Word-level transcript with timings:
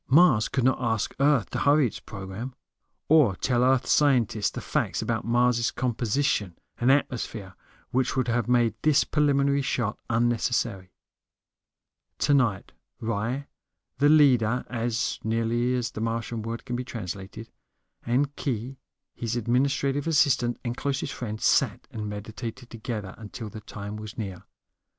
Mars 0.09 0.49
could 0.49 0.63
not 0.63 0.81
ask 0.81 1.13
Earth 1.19 1.51
to 1.51 1.59
hurry 1.59 1.85
its 1.85 1.99
program. 1.99 2.55
Or 3.07 3.35
tell 3.35 3.63
Earth 3.63 3.85
scientists 3.85 4.49
the 4.49 4.59
facts 4.59 5.03
about 5.03 5.25
Mars' 5.25 5.69
composition 5.69 6.57
and 6.79 6.91
atmosphere 6.91 7.53
which 7.91 8.15
would 8.15 8.27
have 8.27 8.47
made 8.47 8.73
this 8.81 9.03
preliminary 9.03 9.61
shot 9.61 9.99
unnecessary. 10.09 10.91
Tonight 12.17 12.71
Ry, 12.99 13.45
the 13.99 14.09
leader 14.09 14.65
(as 14.71 15.19
nearly 15.23 15.75
as 15.75 15.91
the 15.91 16.01
Martian 16.01 16.41
word 16.41 16.65
can 16.65 16.75
be 16.75 16.83
translated), 16.83 17.51
and 18.03 18.35
Khee, 18.35 18.79
his 19.13 19.35
administrative 19.35 20.07
assistant 20.07 20.59
and 20.65 20.75
closest 20.75 21.13
friend, 21.13 21.39
sat 21.39 21.87
and 21.91 22.09
meditated 22.09 22.71
together 22.71 23.13
until 23.19 23.49
the 23.51 23.61
time 23.61 23.97
was 23.97 24.17
near. 24.17 24.45